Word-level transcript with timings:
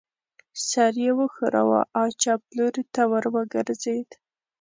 سر 0.67 0.93
یې 1.03 1.11
و 1.15 1.19
ښوراوه 1.33 1.81
او 1.99 2.05
چپ 2.21 2.41
لوري 2.57 2.83
ته 2.93 3.01
ور 3.11 3.25
وګرځېد. 3.33 4.09